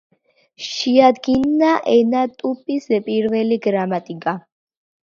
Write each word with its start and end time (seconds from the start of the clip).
შეადგინა 0.67 1.75
ენა 1.99 2.25
ტუპის 2.41 2.91
პირველი 3.13 3.63
გრამატიკა. 3.69 4.39